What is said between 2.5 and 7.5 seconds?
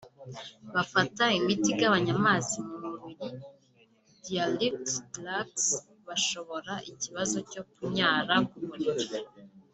mu mubiri(diuretic drugs) bashobora ikibazo